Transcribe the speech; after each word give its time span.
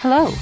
Hello. 0.00 0.32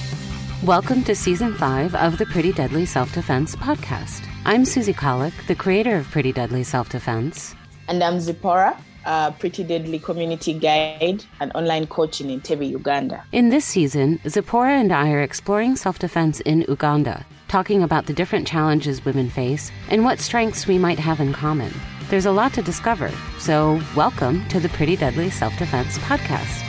Welcome 0.64 1.02
to 1.04 1.14
season 1.14 1.54
five 1.54 1.94
of 1.94 2.18
the 2.18 2.26
Pretty 2.26 2.52
Deadly 2.52 2.84
Self 2.84 3.14
Defense 3.14 3.56
podcast. 3.56 4.22
I'm 4.44 4.66
Susie 4.66 4.92
Colic, 4.92 5.32
the 5.46 5.54
creator 5.54 5.96
of 5.96 6.10
Pretty 6.10 6.30
Deadly 6.30 6.62
Self 6.62 6.90
Defense. 6.90 7.54
And 7.88 8.04
I'm 8.04 8.20
Zipporah, 8.20 8.76
a 9.06 9.32
Pretty 9.38 9.64
Deadly 9.64 9.98
community 9.98 10.52
guide 10.52 11.24
and 11.40 11.52
online 11.54 11.86
coach 11.86 12.20
in 12.20 12.26
Entebbe, 12.26 12.68
Uganda. 12.68 13.24
In 13.32 13.48
this 13.48 13.64
season, 13.64 14.20
Zipporah 14.28 14.78
and 14.78 14.92
I 14.92 15.10
are 15.12 15.22
exploring 15.22 15.76
self 15.76 15.98
defense 15.98 16.40
in 16.40 16.66
Uganda, 16.68 17.24
talking 17.48 17.82
about 17.82 18.04
the 18.04 18.12
different 18.12 18.46
challenges 18.46 19.06
women 19.06 19.30
face 19.30 19.72
and 19.88 20.04
what 20.04 20.20
strengths 20.20 20.66
we 20.66 20.76
might 20.76 20.98
have 20.98 21.18
in 21.18 21.32
common. 21.32 21.72
There's 22.10 22.26
a 22.26 22.30
lot 22.30 22.52
to 22.52 22.62
discover, 22.62 23.10
so 23.38 23.80
welcome 23.96 24.46
to 24.48 24.60
the 24.60 24.68
Pretty 24.68 24.96
Deadly 24.96 25.30
Self 25.30 25.56
Defense 25.56 25.96
podcast. 26.00 26.62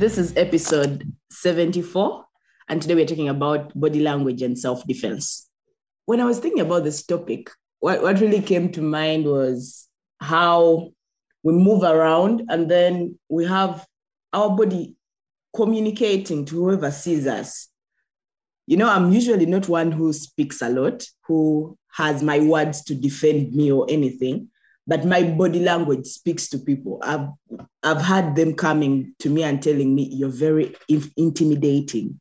This 0.00 0.16
is 0.16 0.34
episode 0.38 1.12
74, 1.40 2.24
and 2.68 2.82
today 2.82 2.94
we're 2.94 3.06
talking 3.06 3.28
about 3.28 3.78
body 3.78 4.00
language 4.00 4.42
and 4.42 4.58
self 4.58 4.86
defense. 4.86 5.48
When 6.06 6.20
I 6.20 6.24
was 6.24 6.38
thinking 6.38 6.60
about 6.60 6.84
this 6.84 7.04
topic, 7.04 7.50
what, 7.80 8.02
what 8.02 8.20
really 8.20 8.42
came 8.42 8.70
to 8.72 8.82
mind 8.82 9.24
was 9.24 9.88
how 10.20 10.90
we 11.42 11.52
move 11.52 11.82
around 11.82 12.42
and 12.48 12.70
then 12.70 13.18
we 13.28 13.46
have 13.46 13.86
our 14.32 14.54
body 14.54 14.96
communicating 15.56 16.44
to 16.44 16.54
whoever 16.56 16.90
sees 16.90 17.26
us. 17.26 17.68
You 18.66 18.76
know, 18.76 18.88
I'm 18.88 19.12
usually 19.12 19.46
not 19.46 19.68
one 19.68 19.90
who 19.90 20.12
speaks 20.12 20.62
a 20.62 20.68
lot, 20.68 21.04
who 21.26 21.76
has 21.92 22.22
my 22.22 22.38
words 22.40 22.84
to 22.84 22.94
defend 22.94 23.52
me 23.54 23.72
or 23.72 23.86
anything 23.88 24.48
but 24.90 25.04
my 25.04 25.22
body 25.22 25.60
language 25.60 26.04
speaks 26.04 26.48
to 26.48 26.58
people. 26.58 26.98
I've 27.04 27.28
I've 27.84 28.02
had 28.02 28.34
them 28.34 28.54
coming 28.54 29.14
to 29.20 29.30
me 29.30 29.44
and 29.44 29.62
telling 29.62 29.94
me 29.94 30.08
you're 30.12 30.28
very 30.28 30.74
intimidating. 31.16 32.18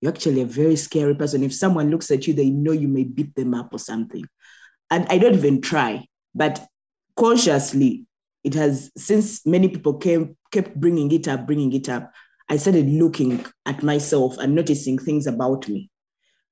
You're 0.00 0.10
actually 0.10 0.40
a 0.40 0.46
very 0.46 0.74
scary 0.74 1.14
person. 1.14 1.44
If 1.44 1.54
someone 1.54 1.90
looks 1.90 2.10
at 2.10 2.26
you, 2.26 2.34
they 2.34 2.50
know 2.50 2.72
you 2.72 2.88
may 2.88 3.04
beat 3.04 3.32
them 3.36 3.54
up 3.54 3.72
or 3.72 3.78
something. 3.78 4.24
And 4.90 5.06
I 5.10 5.18
don't 5.18 5.34
even 5.34 5.60
try, 5.60 6.04
but 6.34 6.66
consciously, 7.14 8.04
it 8.42 8.54
has 8.54 8.90
since 8.96 9.46
many 9.46 9.68
people 9.68 9.94
came 9.94 10.36
kept 10.50 10.74
bringing 10.80 11.12
it 11.12 11.28
up, 11.28 11.46
bringing 11.46 11.72
it 11.72 11.88
up. 11.88 12.10
I 12.48 12.56
started 12.56 12.88
looking 12.88 13.46
at 13.64 13.84
myself 13.84 14.38
and 14.38 14.56
noticing 14.56 14.98
things 14.98 15.28
about 15.28 15.68
me. 15.68 15.88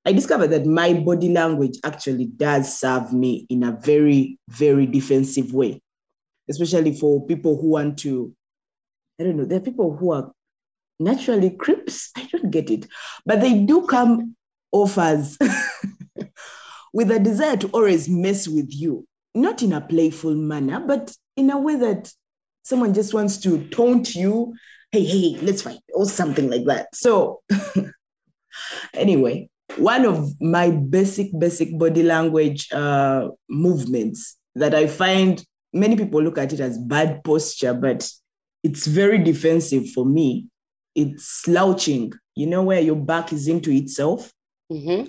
I 0.05 0.13
discovered 0.13 0.47
that 0.47 0.65
my 0.65 0.93
body 0.93 1.29
language 1.29 1.77
actually 1.83 2.25
does 2.25 2.79
serve 2.79 3.13
me 3.13 3.45
in 3.49 3.63
a 3.63 3.77
very, 3.83 4.39
very 4.49 4.87
defensive 4.87 5.53
way, 5.53 5.81
especially 6.49 6.97
for 6.97 7.25
people 7.27 7.59
who 7.59 7.69
want 7.69 7.99
to. 7.99 8.33
I 9.19 9.23
don't 9.23 9.37
know, 9.37 9.45
there 9.45 9.59
are 9.59 9.63
people 9.63 9.95
who 9.95 10.11
are 10.11 10.31
naturally 10.99 11.51
creeps. 11.51 12.11
I 12.17 12.27
don't 12.31 12.49
get 12.49 12.71
it, 12.71 12.87
but 13.25 13.41
they 13.41 13.59
do 13.59 13.85
come 13.85 14.35
off 14.71 14.97
as 14.97 15.37
with 16.93 17.11
a 17.11 17.19
desire 17.19 17.57
to 17.57 17.67
always 17.67 18.09
mess 18.09 18.47
with 18.47 18.69
you, 18.69 19.05
not 19.35 19.61
in 19.61 19.73
a 19.73 19.81
playful 19.81 20.33
manner, 20.33 20.79
but 20.79 21.15
in 21.37 21.51
a 21.51 21.59
way 21.59 21.75
that 21.75 22.11
someone 22.63 22.93
just 22.95 23.13
wants 23.13 23.37
to 23.39 23.67
taunt 23.69 24.15
you. 24.15 24.53
Hey, 24.91 25.05
hey, 25.05 25.37
let's 25.41 25.61
fight, 25.61 25.79
or 25.93 26.05
something 26.05 26.49
like 26.49 26.65
that. 26.65 26.93
So, 26.95 27.41
anyway, 28.93 29.50
one 29.77 30.05
of 30.05 30.29
my 30.41 30.69
basic, 30.71 31.27
basic 31.37 31.77
body 31.77 32.03
language 32.03 32.71
uh, 32.71 33.29
movements 33.49 34.37
that 34.55 34.75
I 34.75 34.87
find 34.87 35.43
many 35.73 35.95
people 35.95 36.21
look 36.21 36.37
at 36.37 36.53
it 36.53 36.59
as 36.59 36.77
bad 36.77 37.23
posture, 37.23 37.73
but 37.73 38.09
it's 38.63 38.85
very 38.85 39.17
defensive 39.17 39.89
for 39.89 40.05
me. 40.05 40.47
It's 40.95 41.25
slouching, 41.25 42.11
you 42.35 42.47
know, 42.47 42.63
where 42.63 42.81
your 42.81 42.95
back 42.95 43.31
is 43.31 43.47
into 43.47 43.71
itself. 43.71 44.31
Mm-hmm. 44.71 45.07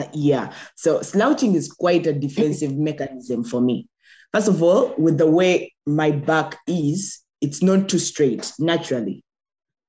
Uh, 0.00 0.06
yeah. 0.12 0.52
So 0.74 1.00
slouching 1.02 1.54
is 1.54 1.72
quite 1.72 2.06
a 2.06 2.12
defensive 2.12 2.76
mechanism 2.76 3.44
for 3.44 3.60
me. 3.60 3.88
First 4.32 4.48
of 4.48 4.62
all, 4.62 4.94
with 4.98 5.18
the 5.18 5.26
way 5.26 5.72
my 5.86 6.10
back 6.10 6.58
is, 6.66 7.20
it's 7.40 7.62
not 7.62 7.88
too 7.88 7.98
straight 7.98 8.52
naturally. 8.58 9.22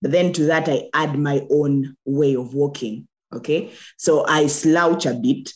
But 0.01 0.11
then 0.11 0.31
to 0.33 0.43
that, 0.45 0.69
I 0.69 0.89
add 0.93 1.17
my 1.17 1.45
own 1.49 1.95
way 2.05 2.35
of 2.35 2.53
walking. 2.53 3.07
Okay. 3.33 3.71
So 3.97 4.25
I 4.27 4.47
slouch 4.47 5.05
a 5.05 5.13
bit. 5.13 5.51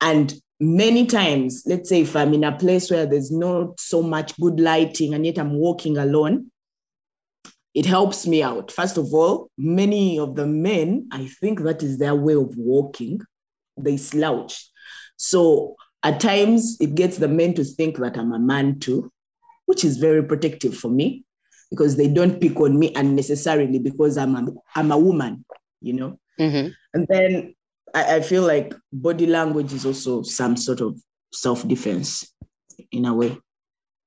And 0.00 0.32
many 0.60 1.06
times, 1.06 1.62
let's 1.66 1.88
say 1.88 2.02
if 2.02 2.16
I'm 2.16 2.34
in 2.34 2.44
a 2.44 2.56
place 2.56 2.90
where 2.90 3.06
there's 3.06 3.30
not 3.30 3.78
so 3.78 4.02
much 4.02 4.38
good 4.38 4.60
lighting 4.60 5.14
and 5.14 5.24
yet 5.24 5.38
I'm 5.38 5.54
walking 5.54 5.98
alone, 5.98 6.50
it 7.74 7.84
helps 7.84 8.26
me 8.26 8.42
out. 8.42 8.72
First 8.72 8.96
of 8.96 9.12
all, 9.12 9.50
many 9.58 10.18
of 10.18 10.34
the 10.34 10.46
men, 10.46 11.08
I 11.12 11.26
think 11.26 11.60
that 11.60 11.82
is 11.82 11.98
their 11.98 12.14
way 12.14 12.34
of 12.34 12.56
walking. 12.56 13.20
They 13.76 13.98
slouch. 13.98 14.70
So 15.16 15.76
at 16.02 16.20
times 16.20 16.78
it 16.80 16.94
gets 16.94 17.18
the 17.18 17.28
men 17.28 17.52
to 17.54 17.64
think 17.64 17.98
that 17.98 18.16
I'm 18.16 18.32
a 18.32 18.38
man 18.38 18.78
too, 18.78 19.12
which 19.66 19.84
is 19.84 19.98
very 19.98 20.22
protective 20.22 20.74
for 20.74 20.88
me 20.88 21.24
because 21.70 21.96
they 21.96 22.08
don't 22.08 22.40
pick 22.40 22.58
on 22.60 22.78
me 22.78 22.92
unnecessarily 22.94 23.78
because 23.78 24.16
I'm 24.16 24.36
a, 24.36 24.46
I'm 24.74 24.92
a 24.92 24.98
woman, 24.98 25.44
you 25.80 25.92
know. 25.92 26.18
Mm-hmm. 26.38 26.70
And 26.94 27.06
then 27.08 27.54
I, 27.94 28.16
I 28.16 28.20
feel 28.20 28.42
like 28.42 28.74
body 28.92 29.26
language 29.26 29.72
is 29.72 29.86
also 29.86 30.22
some 30.22 30.56
sort 30.56 30.80
of 30.80 31.00
self 31.32 31.66
defense 31.66 32.32
in 32.92 33.04
a 33.04 33.14
way. 33.14 33.36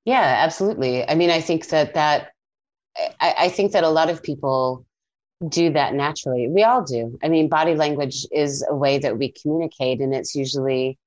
Yeah, 0.05 0.35
absolutely. 0.43 1.07
I 1.07 1.15
mean, 1.15 1.29
I 1.29 1.41
think 1.41 1.67
that 1.67 1.93
that 1.93 2.31
I, 3.19 3.35
I, 3.37 3.49
think 3.49 3.73
that 3.73 3.83
a 3.83 3.89
lot 3.89 4.09
of 4.09 4.23
people 4.23 4.85
do 5.47 5.71
that 5.73 5.93
naturally. 5.93 6.47
We 6.47 6.63
all 6.63 6.83
do. 6.83 7.17
I 7.23 7.29
mean, 7.29 7.47
body 7.47 7.75
language 7.75 8.25
is 8.31 8.65
a 8.69 8.75
way 8.75 8.97
that 8.99 9.17
we 9.17 9.31
communicate, 9.31 10.01
and 10.01 10.13
it's 10.13 10.35
usually 10.35 10.97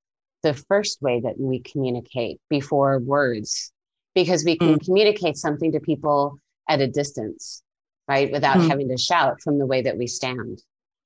the 0.42 0.54
first 0.54 1.02
way 1.02 1.20
that 1.20 1.38
we 1.38 1.60
communicate 1.60 2.40
before 2.48 2.98
words, 2.98 3.72
because 4.14 4.44
we 4.44 4.56
can 4.56 4.78
mm. 4.78 4.84
communicate 4.84 5.36
something 5.36 5.72
to 5.72 5.80
people 5.80 6.38
at 6.68 6.80
a 6.80 6.86
distance, 6.86 7.62
right, 8.08 8.30
without 8.32 8.56
mm. 8.56 8.68
having 8.68 8.88
to 8.88 8.98
shout 8.98 9.40
from 9.42 9.58
the 9.58 9.66
way 9.66 9.82
that 9.82 9.96
we 9.96 10.06
stand 10.06 10.62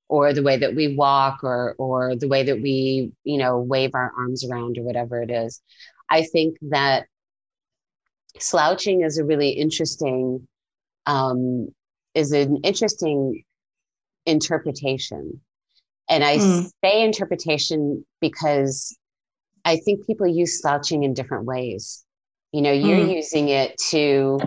or 0.09 0.33
the 0.33 0.43
way 0.43 0.57
that 0.57 0.75
we 0.75 0.95
walk 0.95 1.43
or 1.43 1.75
or 1.77 2.15
the 2.15 2.27
way 2.27 2.43
that 2.43 2.61
we 2.61 3.11
you 3.23 3.37
know 3.37 3.59
wave 3.59 3.91
our 3.93 4.11
arms 4.17 4.45
around 4.45 4.77
or 4.77 4.83
whatever 4.83 5.21
it 5.21 5.31
is 5.31 5.61
i 6.09 6.21
think 6.23 6.57
that 6.61 7.05
slouching 8.39 9.01
is 9.01 9.17
a 9.17 9.25
really 9.25 9.49
interesting 9.49 10.47
um, 11.05 11.69
is 12.13 12.31
an 12.33 12.57
interesting 12.63 13.43
interpretation 14.25 15.41
and 16.09 16.23
i 16.23 16.37
mm. 16.37 16.69
say 16.83 17.03
interpretation 17.03 18.05
because 18.21 18.97
i 19.65 19.77
think 19.77 20.05
people 20.05 20.27
use 20.27 20.61
slouching 20.61 21.03
in 21.03 21.13
different 21.13 21.45
ways 21.45 22.03
you 22.51 22.61
know 22.61 22.71
you're 22.71 23.05
mm. 23.05 23.15
using 23.15 23.49
it 23.49 23.75
to 23.89 24.37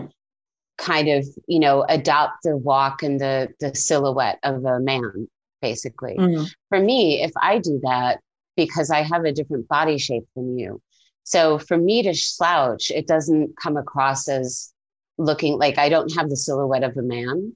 kind 0.81 1.07
of 1.09 1.25
you 1.47 1.59
know 1.59 1.85
adopt 1.87 2.43
the 2.43 2.57
walk 2.57 3.03
and 3.03 3.19
the 3.19 3.49
the 3.59 3.73
silhouette 3.75 4.39
of 4.43 4.65
a 4.65 4.79
man 4.79 5.27
basically. 5.61 6.15
Mm-hmm. 6.17 6.45
For 6.69 6.79
me, 6.79 7.21
if 7.21 7.31
I 7.41 7.59
do 7.59 7.79
that, 7.83 8.19
because 8.55 8.89
I 8.89 9.03
have 9.03 9.25
a 9.25 9.31
different 9.31 9.67
body 9.67 9.97
shape 9.97 10.25
than 10.35 10.57
you. 10.57 10.81
So 11.23 11.59
for 11.59 11.77
me 11.77 12.03
to 12.03 12.13
slouch, 12.13 12.91
it 12.91 13.07
doesn't 13.07 13.55
come 13.61 13.77
across 13.77 14.27
as 14.27 14.73
looking 15.17 15.57
like 15.57 15.77
I 15.77 15.87
don't 15.87 16.13
have 16.15 16.29
the 16.29 16.35
silhouette 16.35 16.83
of 16.83 16.97
a 16.97 17.01
man. 17.01 17.55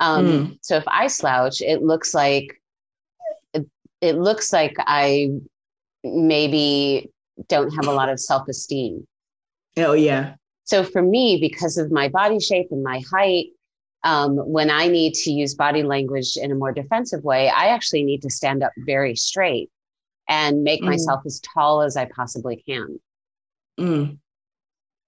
Um, 0.00 0.26
mm. 0.26 0.58
So 0.62 0.76
if 0.76 0.84
I 0.86 1.08
slouch, 1.08 1.60
it 1.60 1.82
looks 1.82 2.14
like 2.14 2.60
it, 3.54 3.66
it 4.00 4.16
looks 4.16 4.52
like 4.52 4.74
I 4.78 5.30
maybe 6.04 7.10
don't 7.48 7.70
have 7.70 7.86
a 7.86 7.92
lot 7.92 8.08
of 8.08 8.20
self 8.20 8.46
esteem. 8.48 9.06
Oh 9.76 9.94
yeah. 9.94 10.34
So 10.68 10.84
for 10.84 11.00
me, 11.00 11.38
because 11.40 11.78
of 11.78 11.90
my 11.90 12.08
body 12.08 12.38
shape 12.38 12.68
and 12.70 12.82
my 12.82 13.02
height, 13.10 13.46
um, 14.04 14.36
when 14.36 14.70
I 14.70 14.86
need 14.86 15.14
to 15.14 15.30
use 15.30 15.54
body 15.54 15.82
language 15.82 16.36
in 16.36 16.52
a 16.52 16.54
more 16.54 16.72
defensive 16.72 17.24
way, 17.24 17.48
I 17.48 17.68
actually 17.68 18.04
need 18.04 18.20
to 18.20 18.30
stand 18.30 18.62
up 18.62 18.72
very 18.76 19.16
straight 19.16 19.70
and 20.28 20.64
make 20.64 20.82
mm. 20.82 20.88
myself 20.88 21.22
as 21.24 21.40
tall 21.40 21.80
as 21.80 21.96
I 21.96 22.04
possibly 22.04 22.62
can. 22.68 23.00
Mm. 23.80 24.18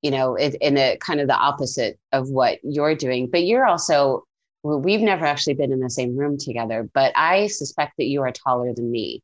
You 0.00 0.10
know, 0.10 0.34
it, 0.34 0.54
in 0.62 0.78
a 0.78 0.96
kind 0.96 1.20
of 1.20 1.28
the 1.28 1.36
opposite 1.36 1.98
of 2.10 2.30
what 2.30 2.58
you're 2.62 2.94
doing. 2.94 3.28
But 3.30 3.42
you're 3.42 3.66
also, 3.66 4.24
well, 4.62 4.80
we've 4.80 5.02
never 5.02 5.26
actually 5.26 5.54
been 5.54 5.72
in 5.72 5.80
the 5.80 5.90
same 5.90 6.16
room 6.16 6.38
together, 6.38 6.88
but 6.94 7.12
I 7.16 7.48
suspect 7.48 7.98
that 7.98 8.06
you 8.06 8.22
are 8.22 8.32
taller 8.32 8.72
than 8.72 8.90
me. 8.90 9.22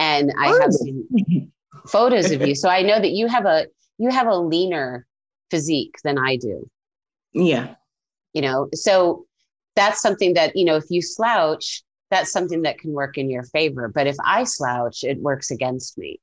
And 0.00 0.32
I 0.36 0.48
oh. 0.48 0.60
have 0.60 0.72
seen 0.72 1.52
photos 1.86 2.32
of 2.32 2.44
you. 2.44 2.54
So 2.56 2.68
I 2.68 2.82
know 2.82 2.98
that 2.98 3.12
you 3.12 3.28
have 3.28 3.46
a 3.46 3.68
you 3.98 4.10
have 4.10 4.26
a 4.26 4.36
leaner 4.36 5.06
physique 5.50 5.96
than 6.04 6.18
I 6.18 6.36
do. 6.36 6.68
Yeah 7.32 7.74
you 8.34 8.42
know 8.42 8.68
so 8.74 9.24
that's 9.76 10.02
something 10.02 10.34
that 10.34 10.54
you 10.54 10.64
know 10.64 10.76
if 10.76 10.84
you 10.90 11.00
slouch 11.00 11.82
that's 12.10 12.30
something 12.32 12.62
that 12.62 12.78
can 12.78 12.92
work 12.92 13.16
in 13.16 13.30
your 13.30 13.44
favor 13.44 13.88
but 13.88 14.06
if 14.06 14.16
i 14.24 14.44
slouch 14.44 15.02
it 15.04 15.18
works 15.20 15.50
against 15.50 15.96
me 15.96 16.20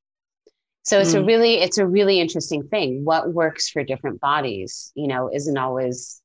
so 0.83 0.99
it's 0.99 1.13
mm. 1.13 1.21
a 1.21 1.25
really 1.25 1.55
it's 1.55 1.77
a 1.77 1.87
really 1.87 2.19
interesting 2.19 2.63
thing 2.67 3.03
what 3.03 3.33
works 3.33 3.69
for 3.69 3.83
different 3.83 4.21
bodies 4.21 4.91
you 4.95 5.07
know 5.07 5.29
isn't 5.33 5.57
always 5.57 6.21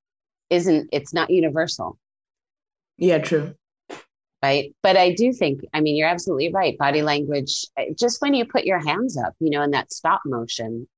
isn't 0.51 0.89
it's 0.93 1.15
not 1.15 1.31
universal 1.31 1.99
Yeah, 2.99 3.19
true. 3.19 3.55
Right. 4.43 4.75
But 4.83 4.97
I 4.97 5.13
do 5.13 5.33
think, 5.33 5.63
I 5.75 5.81
mean, 5.81 5.97
you're 5.97 6.09
absolutely 6.09 6.53
right. 6.53 6.79
Body 6.79 7.03
language, 7.03 7.67
eh, 7.77 7.87
just 7.99 8.23
when 8.23 8.35
you 8.35 8.45
put 8.45 8.65
your 8.65 8.79
hands 8.79 9.17
up, 9.17 9.35
you 9.41 9.51
know, 9.51 9.63
in 9.63 9.73
that 9.73 9.93
stop 9.93 10.23
motion, 10.25 10.89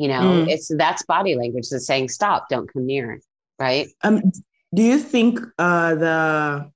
you 0.00 0.08
know, 0.08 0.22
mm. 0.22 0.48
it's 0.48 0.68
that's 0.74 1.04
body 1.04 1.34
language 1.34 1.68
that's 1.68 1.86
saying 1.86 2.08
stop, 2.08 2.48
don't 2.48 2.72
come 2.72 2.86
near. 2.86 3.20
Right. 3.58 3.88
Um, 4.02 4.32
do 4.74 4.82
you 4.82 4.98
think 4.98 5.38
uh, 5.58 5.94
the 5.94 6.70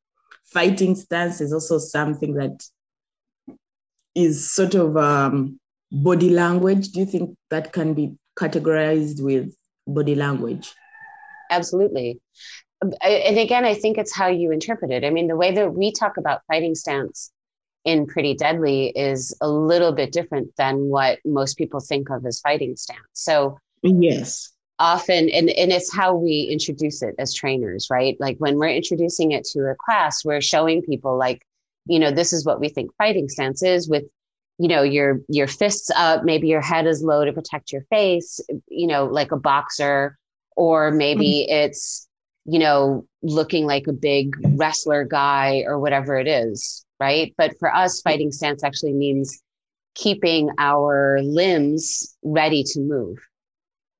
fighting 0.44 0.94
stance 0.94 1.40
is 1.40 1.50
also 1.50 1.78
something 1.78 2.34
that 2.34 2.62
is 4.14 4.52
sort 4.52 4.74
of 4.74 4.98
um, 4.98 5.58
body 5.90 6.28
language? 6.28 6.88
Do 6.88 7.00
you 7.00 7.06
think 7.06 7.34
that 7.48 7.72
can 7.72 7.94
be 7.94 8.14
categorized 8.38 9.22
with 9.22 9.54
body 9.86 10.14
language? 10.14 10.74
Absolutely. 11.50 12.20
And 12.82 13.38
again, 13.38 13.64
I 13.64 13.72
think 13.72 13.96
it's 13.96 14.14
how 14.14 14.26
you 14.26 14.52
interpret 14.52 14.90
it. 14.90 15.02
I 15.02 15.08
mean, 15.08 15.28
the 15.28 15.36
way 15.36 15.50
that 15.52 15.72
we 15.72 15.92
talk 15.92 16.18
about 16.18 16.42
fighting 16.46 16.74
stance 16.74 17.32
in 17.84 18.06
Pretty 18.06 18.34
Deadly 18.34 18.92
is 18.96 19.36
a 19.40 19.48
little 19.48 19.92
bit 19.92 20.12
different 20.12 20.54
than 20.56 20.88
what 20.88 21.19
most 21.25 21.58
people 21.58 21.81
think 21.81 22.10
of 22.10 22.25
as 22.25 22.40
fighting 22.40 22.76
stance. 22.76 23.00
So, 23.12 23.58
yes. 23.82 24.50
Often, 24.81 25.31
and, 25.31 25.50
and 25.50 25.70
it's 25.70 25.94
how 25.94 26.16
we 26.16 26.48
introduce 26.50 27.00
it 27.02 27.14
as 27.19 27.32
trainers, 27.32 27.88
right? 27.90 28.16
Like 28.19 28.36
when 28.38 28.58
we're 28.58 28.70
introducing 28.70 29.31
it 29.31 29.44
to 29.52 29.60
a 29.70 29.76
class, 29.76 30.25
we're 30.25 30.40
showing 30.40 30.82
people, 30.82 31.16
like, 31.16 31.46
you 31.86 32.00
know, 32.00 32.10
this 32.10 32.32
is 32.32 32.44
what 32.44 32.58
we 32.58 32.69
think 32.69 32.90
fighting 32.96 33.28
stance 33.28 33.62
is 33.62 33.88
with 33.88 34.04
you 34.58 34.69
know 34.69 34.82
your 34.82 35.20
your 35.28 35.46
fists 35.46 35.90
up 35.96 36.25
maybe 36.25 36.46
your 36.46 36.60
head 36.60 36.86
is 36.86 37.02
low 37.02 37.25
to 37.25 37.32
protect 37.32 37.72
your 37.72 37.82
face 37.90 38.40
you 38.69 38.86
know 38.86 39.06
like 39.06 39.32
a 39.32 39.36
boxer 39.36 40.16
or 40.56 40.90
maybe 40.90 41.46
mm-hmm. 41.48 41.66
it's 41.66 42.08
you 42.44 42.58
know 42.58 43.04
looking 43.22 43.66
like 43.66 43.86
a 43.86 43.92
big 43.92 44.36
wrestler 44.56 45.04
guy 45.04 45.64
or 45.66 45.78
whatever 45.78 46.16
it 46.16 46.28
is 46.28 46.83
right 47.00 47.35
but 47.37 47.58
for 47.58 47.75
us 47.75 48.00
fighting 48.00 48.31
stance 48.31 48.62
actually 48.62 48.93
means 48.93 49.43
keeping 49.94 50.50
our 50.58 51.20
limbs 51.23 52.17
ready 52.23 52.62
to 52.64 52.81
move 52.81 53.19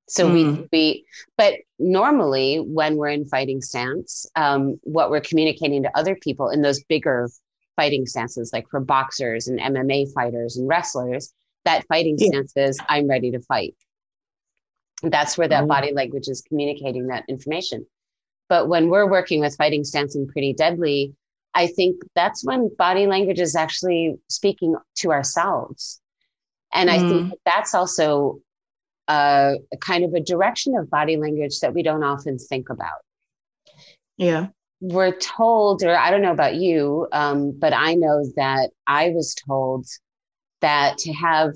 so 0.07 0.29
mm. 0.29 0.33
we 0.33 0.67
we 0.71 1.05
but 1.37 1.55
normally 1.79 2.57
when 2.57 2.95
we're 2.95 3.09
in 3.09 3.25
fighting 3.25 3.61
stance 3.61 4.25
um, 4.35 4.79
what 4.83 5.09
we're 5.09 5.21
communicating 5.21 5.83
to 5.83 5.97
other 5.97 6.15
people 6.15 6.49
in 6.49 6.61
those 6.61 6.83
bigger 6.83 7.29
fighting 7.75 8.05
stances, 8.05 8.51
like 8.53 8.67
for 8.69 8.79
boxers 8.79 9.47
and 9.47 9.59
MMA 9.59 10.13
fighters 10.13 10.57
and 10.57 10.67
wrestlers, 10.67 11.33
that 11.65 11.85
fighting 11.87 12.15
yeah. 12.17 12.27
stance 12.27 12.53
is 12.55 12.79
I'm 12.87 13.07
ready 13.07 13.31
to 13.31 13.39
fight. 13.41 13.75
That's 15.03 15.37
where 15.37 15.47
that 15.47 15.63
oh. 15.63 15.67
body 15.67 15.93
language 15.93 16.27
is 16.27 16.41
communicating 16.41 17.07
that 17.07 17.25
information. 17.27 17.85
But 18.47 18.69
when 18.69 18.89
we're 18.89 19.09
working 19.09 19.41
with 19.41 19.55
fighting 19.55 19.83
stance 19.83 20.15
and 20.15 20.27
pretty 20.27 20.53
deadly, 20.53 21.13
I 21.55 21.67
think 21.67 22.01
that's 22.15 22.43
when 22.43 22.69
body 22.77 23.07
language 23.07 23.39
is 23.39 23.55
actually 23.55 24.15
speaking 24.29 24.75
to 24.97 25.11
ourselves. 25.11 26.01
And 26.73 26.89
mm. 26.89 26.93
I 26.93 26.99
think 26.99 27.11
mm-hmm. 27.11 27.33
that's 27.45 27.73
also 27.73 28.39
a, 29.07 29.55
a 29.73 29.77
kind 29.77 30.03
of 30.03 30.13
a 30.13 30.19
direction 30.19 30.75
of 30.75 30.89
body 30.89 31.17
language 31.17 31.59
that 31.61 31.73
we 31.73 31.81
don't 31.81 32.03
often 32.03 32.37
think 32.37 32.69
about. 32.69 32.99
Yeah 34.17 34.47
we're 34.81 35.15
told, 35.17 35.83
or 35.83 35.97
I 35.97 36.11
don't 36.11 36.21
know 36.21 36.31
about 36.31 36.55
you, 36.55 37.07
um, 37.11 37.53
but 37.57 37.73
I 37.73 37.95
know 37.95 38.23
that 38.35 38.71
I 38.87 39.09
was 39.09 39.33
told 39.33 39.87
that 40.61 40.97
to 40.99 41.13
have 41.13 41.53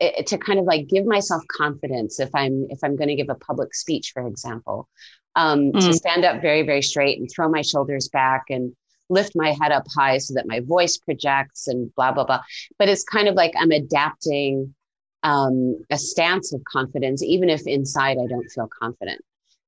eh, 0.00 0.10
eh, 0.18 0.22
to 0.22 0.38
kind 0.38 0.58
of 0.58 0.64
like 0.64 0.88
give 0.88 1.06
myself 1.06 1.42
confidence 1.56 2.18
if 2.18 2.30
I'm 2.34 2.66
if 2.70 2.78
I'm 2.82 2.96
going 2.96 3.08
to 3.08 3.14
give 3.14 3.28
a 3.28 3.34
public 3.34 3.74
speech, 3.74 4.10
for 4.12 4.26
example, 4.26 4.88
um, 5.34 5.72
mm. 5.72 5.80
to 5.80 5.92
stand 5.92 6.24
up 6.24 6.40
very 6.40 6.62
very 6.62 6.82
straight 6.82 7.18
and 7.18 7.28
throw 7.30 7.48
my 7.48 7.62
shoulders 7.62 8.08
back 8.08 8.44
and 8.48 8.74
lift 9.08 9.32
my 9.34 9.54
head 9.60 9.72
up 9.72 9.86
high 9.94 10.18
so 10.18 10.34
that 10.34 10.46
my 10.46 10.60
voice 10.60 10.96
projects 10.96 11.68
and 11.68 11.94
blah 11.94 12.12
blah 12.12 12.24
blah. 12.24 12.42
But 12.78 12.88
it's 12.88 13.04
kind 13.04 13.28
of 13.28 13.34
like 13.34 13.52
I'm 13.58 13.70
adapting 13.70 14.74
um, 15.22 15.84
a 15.90 15.98
stance 15.98 16.52
of 16.52 16.62
confidence, 16.64 17.22
even 17.22 17.50
if 17.50 17.66
inside 17.66 18.18
I 18.18 18.26
don't 18.26 18.48
feel 18.48 18.68
confident. 18.80 19.20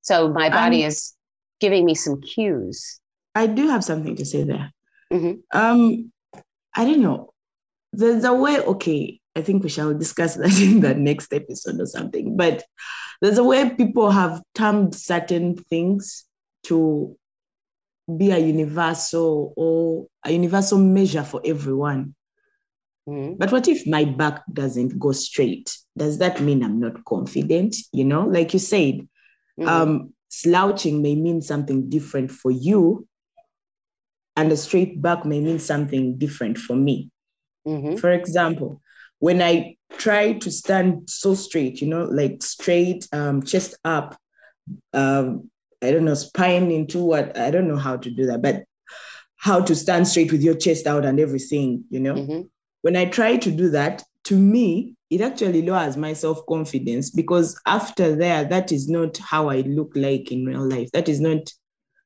So 0.03 0.29
my 0.29 0.49
body 0.49 0.85
um, 0.85 0.89
is 0.89 1.15
giving 1.61 1.85
me 1.85 1.95
some 1.95 2.21
cues. 2.21 3.01
I 3.35 3.47
do 3.47 3.69
have 3.69 3.85
something 3.85 4.17
to 4.17 4.25
say 4.25 4.45
there. 4.45 4.73
Mm-hmm. 5.13 5.59
Um, 5.59 6.13
I 6.75 6.85
don't 6.85 7.01
know. 7.01 7.33
There's 7.93 8.25
a 8.25 8.33
way, 8.33 8.61
okay, 8.61 9.21
I 9.35 9.43
think 9.43 9.63
we 9.63 9.69
shall 9.69 9.95
discuss 9.95 10.35
that 10.37 10.61
in 10.61 10.81
the 10.81 10.95
next 10.95 11.33
episode 11.33 11.81
or 11.81 11.87
something. 11.87 12.37
But 12.37 12.65
there's 13.21 13.39
a 13.39 13.45
way 13.45 13.71
people 13.71 14.11
have 14.11 14.43
termed 14.55 14.95
certain 14.95 15.57
things 15.57 16.25
to 16.65 17.17
be 18.17 18.31
a 18.31 18.39
universal 18.39 19.53
or 19.57 20.07
a 20.25 20.33
universal 20.33 20.79
measure 20.79 21.23
for 21.23 21.41
everyone. 21.45 22.15
Mm-hmm. 23.09 23.35
But 23.39 23.53
what 23.53 23.69
if 23.69 23.87
my 23.87 24.05
back 24.05 24.43
doesn't 24.53 24.99
go 24.99 25.13
straight? 25.13 25.77
Does 25.97 26.19
that 26.19 26.41
mean 26.41 26.63
I'm 26.63 26.81
not 26.81 27.05
confident? 27.05 27.77
You 27.93 28.05
know, 28.05 28.27
like 28.27 28.53
you 28.53 28.59
said, 28.59 29.07
mm-hmm. 29.59 29.69
um, 29.69 30.15
slouching 30.29 31.03
may 31.03 31.15
mean 31.15 31.41
something 31.41 31.89
different 31.89 32.31
for 32.31 32.51
you, 32.51 33.07
and 34.37 34.53
a 34.53 34.57
straight 34.57 35.01
back 35.01 35.25
may 35.25 35.41
mean 35.41 35.59
something 35.59 36.19
different 36.19 36.59
for 36.59 36.77
me. 36.77 37.11
Mm-hmm. 37.67 37.97
For 37.97 38.13
example, 38.13 38.81
when 39.19 39.43
I 39.43 39.77
try 39.97 40.35
to 40.35 40.51
stand 40.51 41.09
so 41.09 41.35
straight, 41.35 41.81
you 41.81 41.89
know, 41.89 42.05
like 42.05 42.43
straight, 42.43 43.09
um, 43.13 43.43
chest 43.43 43.77
up, 43.85 44.17
um, 44.93 45.51
I 45.83 45.93
don't 45.93 46.05
know, 46.05 46.15
spine 46.15 46.71
into 46.71 47.03
what, 47.03 47.37
I 47.39 47.51
don't 47.51 47.69
know 47.69 47.77
how 47.77 47.97
to 47.97 48.11
do 48.11 48.27
that, 48.27 48.43
but 48.43 48.65
how 49.37 49.61
to 49.61 49.75
stand 49.75 50.09
straight 50.09 50.33
with 50.33 50.43
your 50.43 50.57
chest 50.57 50.87
out 50.87 51.05
and 51.05 51.21
everything, 51.21 51.85
you 51.91 52.01
know. 52.01 52.15
Mm-hmm. 52.15 52.41
When 52.83 52.97
I 52.97 53.07
try 53.07 53.37
to 53.37 53.51
do 53.51 53.71
that, 53.71 54.03
to 54.25 54.37
me, 54.37 54.95
it 55.11 55.21
actually 55.21 55.63
lowers 55.63 55.97
my 55.97 56.13
self 56.13 56.45
confidence 56.47 57.11
because 57.11 57.59
after 57.67 58.15
there, 58.15 58.45
that 58.45 58.73
is 58.73 58.89
not 58.89 59.17
how 59.19 59.49
I 59.49 59.61
look 59.63 59.93
like 59.95 60.31
in 60.33 60.45
real 60.45 60.69
life. 60.69 60.91
That 60.93 61.09
is 61.09 61.21
not 61.21 61.51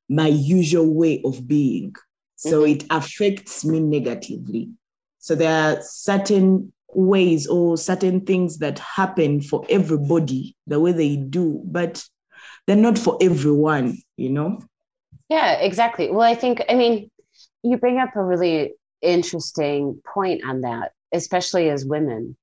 my 0.08 0.28
usual 0.28 0.92
way 0.92 1.20
of 1.24 1.48
being. 1.48 1.94
So 2.36 2.62
mm-hmm. 2.62 2.72
it 2.72 2.84
affects 2.90 3.64
me 3.64 3.80
negatively. 3.80 4.70
So 5.18 5.34
there 5.34 5.76
are 5.78 5.82
certain 5.82 6.72
ways 6.94 7.46
or 7.46 7.78
certain 7.78 8.20
things 8.20 8.58
that 8.58 8.78
happen 8.78 9.40
for 9.40 9.64
everybody 9.68 10.56
the 10.66 10.78
way 10.78 10.92
they 10.92 11.16
do, 11.16 11.62
but 11.64 12.04
they're 12.66 12.76
not 12.76 12.98
for 12.98 13.18
everyone, 13.20 13.98
you 14.16 14.30
know? 14.30 14.60
Yeah, 15.28 15.54
exactly. 15.54 16.10
Well, 16.10 16.22
I 16.22 16.34
think, 16.34 16.62
I 16.68 16.74
mean, 16.74 17.10
you 17.62 17.76
bring 17.76 17.98
up 17.98 18.16
a 18.16 18.22
really 18.22 18.74
interesting 19.00 20.00
point 20.04 20.44
on 20.44 20.62
that, 20.62 20.92
especially 21.12 21.70
as 21.70 21.84
women 21.84 22.36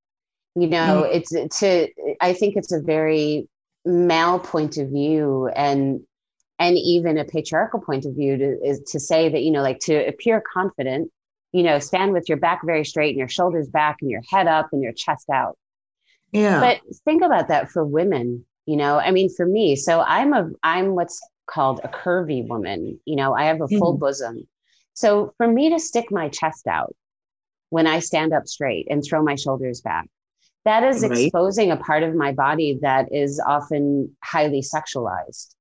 you 0.56 0.68
know 0.68 1.06
mm. 1.08 1.16
it's 1.16 1.60
to 1.60 1.88
i 2.22 2.34
think 2.34 2.56
it's 2.56 2.72
a 2.72 2.82
very 2.82 3.48
male 3.86 4.40
point 4.40 4.78
of 4.78 4.90
view 4.90 5.48
and 5.56 6.02
and 6.58 6.78
even 6.78 7.18
a 7.18 7.26
patriarchal 7.26 7.80
point 7.80 8.06
of 8.06 8.14
view 8.14 8.38
to, 8.38 8.60
is 8.62 8.82
to 8.82 9.00
say 9.00 9.30
that 9.30 9.42
you 9.42 9.52
know 9.52 9.62
like 9.62 9.80
to 9.80 10.08
appear 10.08 10.44
confident 10.54 11.12
you 11.52 11.64
know 11.64 11.80
stand 11.80 12.12
with 12.12 12.28
your 12.28 12.38
back 12.38 12.62
very 12.66 12.84
straight 12.84 13.10
and 13.10 13.18
your 13.18 13.30
shoulders 13.30 13.68
back 13.68 13.98
and 14.02 14.10
your 14.10 14.22
head 14.30 14.48
up 14.48 14.70
and 14.72 14.84
your 14.84 14.94
chest 14.94 15.30
out 15.30 15.58
yeah 16.32 16.60
but 16.60 16.80
think 17.06 17.24
about 17.24 17.48
that 17.48 17.70
for 17.70 17.86
women 17.86 18.46
you 18.70 18.78
know 18.78 19.00
i 19.00 19.10
mean 19.10 19.30
for 19.36 19.46
me 19.46 19.76
so 19.76 20.02
i'm 20.02 20.32
a 20.34 20.48
i'm 20.62 20.94
what's 20.94 21.20
called 21.48 21.80
a 21.84 21.88
curvy 21.88 22.48
woman 22.48 23.00
you 23.06 23.16
know 23.16 23.34
i 23.34 23.46
have 23.46 23.62
a 23.62 23.68
full 23.68 23.96
mm. 23.98 24.00
bosom. 24.00 24.48
So 24.94 25.34
for 25.38 25.48
me 25.48 25.70
to 25.70 25.80
stick 25.80 26.12
my 26.12 26.30
chest 26.30 26.68
out 26.68 26.96
when 27.70 27.88
i 27.88 28.00
stand 28.00 28.32
up 28.32 28.48
straight 28.48 28.88
and 28.92 29.04
throw 29.04 29.24
my 29.24 29.36
shoulders 29.36 29.82
back 29.82 30.08
that 30.66 30.84
is 30.84 31.02
right. 31.02 31.12
exposing 31.18 31.72
a 31.72 31.78
part 31.78 32.04
of 32.04 32.14
my 32.14 32.32
body 32.32 32.78
that 32.82 33.08
is 33.12 33.42
often 33.46 34.16
highly 34.24 34.62
sexualized. 34.62 35.56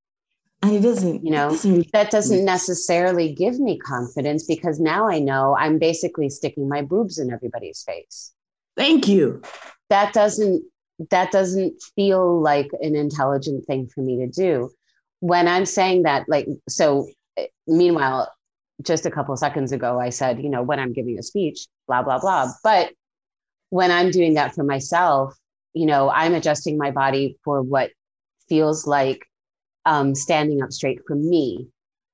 And 0.61 0.73
it 0.75 0.81
doesn't 0.81 1.25
you 1.25 1.31
know 1.31 1.49
doesn't 1.49 1.91
that 1.93 2.11
doesn't 2.11 2.45
necessarily 2.45 3.33
give 3.33 3.59
me 3.59 3.79
confidence 3.79 4.45
because 4.45 4.77
now 4.77 5.07
i 5.07 5.17
know 5.17 5.55
i'm 5.57 5.79
basically 5.79 6.29
sticking 6.29 6.67
my 6.67 6.81
boobs 6.81 7.17
in 7.17 7.31
everybody's 7.31 7.81
face. 7.81 8.33
Thank 8.75 9.07
you. 9.07 9.41
That 9.89 10.13
doesn't 10.13 10.63
that 11.11 11.31
doesn't 11.31 11.81
feel 11.95 12.41
like 12.41 12.69
an 12.81 12.95
intelligent 12.95 13.65
thing 13.65 13.87
for 13.87 14.01
me 14.01 14.17
to 14.17 14.27
do 14.27 14.69
when 15.19 15.47
i'm 15.47 15.65
saying 15.65 16.03
that 16.03 16.27
like 16.27 16.47
so 16.67 17.07
eh, 17.37 17.47
meanwhile 17.67 18.31
just 18.81 19.05
a 19.05 19.11
couple 19.11 19.33
of 19.33 19.39
seconds 19.39 19.71
ago 19.71 19.99
i 19.99 20.09
said 20.09 20.41
you 20.41 20.49
know 20.49 20.61
when 20.61 20.79
i'm 20.79 20.93
giving 20.93 21.17
a 21.17 21.23
speech 21.23 21.67
blah 21.87 22.01
blah 22.01 22.19
blah 22.19 22.49
but 22.63 22.91
when 23.69 23.91
I'm 23.91 24.11
doing 24.11 24.33
that 24.33 24.53
for 24.53 24.63
myself, 24.63 25.35
you 25.73 25.85
know, 25.85 26.09
I'm 26.09 26.33
adjusting 26.33 26.77
my 26.77 26.91
body 26.91 27.37
for 27.43 27.61
what 27.61 27.91
feels 28.47 28.87
like 28.87 29.25
um, 29.85 30.15
standing 30.15 30.61
up 30.61 30.71
straight 30.71 30.99
for 31.07 31.15
me. 31.15 31.67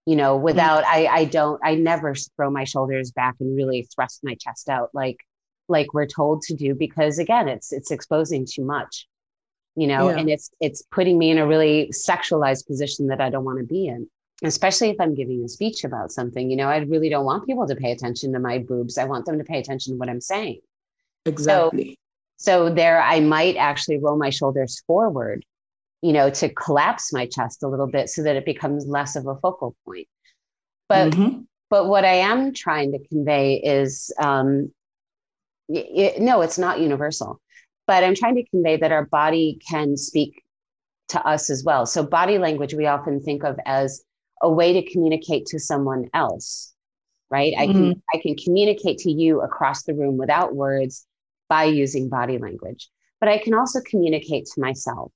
You 0.06 0.16
know, 0.16 0.38
without 0.38 0.84
mm-hmm. 0.84 1.14
I 1.14 1.22
I 1.22 1.26
don't 1.26 1.60
I 1.64 1.76
never 1.76 2.14
throw 2.14 2.52
my 2.52 2.64
shoulders 2.64 3.12
back 3.12 3.36
and 3.40 3.58
really 3.58 3.88
thrust 3.96 4.20
my 4.24 4.36
chest 4.36 4.70
out 4.70 4.92
like 4.94 5.18
like 5.68 5.94
we're 5.94 6.06
told 6.06 6.42
to 6.42 6.56
do 6.56 6.76
because 6.76 7.20
again 7.20 7.48
it's 7.48 7.72
it's 7.72 7.92
exposing 7.92 8.46
too 8.46 8.64
much 8.64 9.08
you 9.76 9.88
know 9.88 10.10
yeah. 10.10 10.18
and 10.18 10.30
it's 10.30 10.50
it's 10.60 10.84
putting 10.92 11.18
me 11.18 11.32
in 11.32 11.38
a 11.38 11.48
really 11.48 11.90
sexualized 11.94 12.68
position 12.68 13.08
that 13.08 13.22
i 13.22 13.30
don't 13.30 13.46
want 13.46 13.60
to 13.60 13.66
be 13.66 13.88
in 13.88 14.08
especially 14.44 14.90
if 14.90 14.98
I'm 15.00 15.16
giving 15.16 15.44
a 15.44 15.48
speech 15.48 15.84
about 15.84 16.12
something, 16.12 16.50
you 16.50 16.58
know, 16.58 16.68
I 16.68 16.78
really 16.78 17.10
don't 17.10 17.26
want 17.26 17.46
people 17.46 17.68
to 17.68 17.76
pay 17.76 17.92
attention 17.92 18.34
to 18.34 18.40
my 18.40 18.60
boobs. 18.60 18.98
I 18.98 19.06
want 19.06 19.26
them 19.26 19.38
to 19.38 19.44
pay 19.44 19.60
attention 19.60 19.94
to 19.94 19.98
what 19.98 20.10
I'm 20.10 20.22
saying. 20.22 20.60
Exactly. 21.26 21.98
So, 22.38 22.66
so 22.68 22.74
there, 22.74 23.02
I 23.02 23.22
might 23.22 23.56
actually 23.56 23.98
roll 23.98 24.18
my 24.18 24.30
shoulders 24.30 24.82
forward, 24.88 25.46
you 26.02 26.12
know, 26.12 26.30
to 26.30 26.50
collapse 26.50 27.14
my 27.14 27.28
chest 27.28 27.64
a 27.64 27.68
little 27.68 27.88
bit 27.88 28.10
so 28.10 28.24
that 28.24 28.36
it 28.36 28.46
becomes 28.46 28.86
less 28.86 29.16
of 29.16 29.26
a 29.28 29.36
focal 29.36 29.76
point. 29.86 30.08
But, 30.90 31.14
mm-hmm. 31.14 31.42
but 31.70 31.88
what 31.88 32.04
I 32.04 32.16
am 32.16 32.54
trying 32.54 32.92
to 32.92 33.08
convey 33.08 33.56
is, 33.56 34.14
um, 34.22 34.72
it, 35.70 36.22
no, 36.22 36.42
it's 36.42 36.58
not 36.58 36.80
universal, 36.80 37.42
but 37.88 38.04
I'm 38.04 38.16
trying 38.16 38.36
to 38.36 38.46
convey 38.46 38.78
that 38.78 38.92
our 38.92 39.06
body 39.06 39.60
can 39.68 39.98
speak 39.98 40.44
to 41.10 41.26
us 41.26 41.50
as 41.50 41.64
well. 41.64 41.86
So 41.86 42.06
body 42.06 42.38
language 42.38 42.74
we 42.74 42.88
often 42.88 43.22
think 43.22 43.44
of 43.44 43.58
as 43.66 44.04
a 44.42 44.52
way 44.52 44.74
to 44.74 44.92
communicate 44.92 45.46
to 45.48 45.60
someone 45.60 46.10
else, 46.14 46.74
right? 47.30 47.54
Mm-hmm. 47.54 47.62
I 47.62 47.74
can 47.74 47.84
mm-hmm. 47.84 48.00
I 48.14 48.22
can 48.22 48.36
communicate 48.36 48.98
to 49.00 49.12
you 49.12 49.42
across 49.42 49.84
the 49.84 49.94
room 49.94 50.18
without 50.18 50.56
words 50.56 51.06
by 51.50 51.66
using 51.66 52.10
body 52.10 52.38
language, 52.38 52.90
but 53.20 53.30
I 53.30 53.38
can 53.38 53.54
also 53.54 53.82
communicate 53.82 54.46
to 54.46 54.62
myself. 54.62 55.12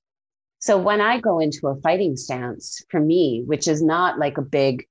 So 0.60 0.76
when 0.76 1.00
I 1.00 1.18
go 1.18 1.38
into 1.38 1.68
a 1.68 1.80
fighting 1.80 2.16
stance 2.16 2.82
for 2.90 3.00
me, 3.00 3.42
which 3.46 3.66
is 3.66 3.82
not 3.82 4.18
like 4.18 4.36
a 4.36 4.42
big, 4.42 4.86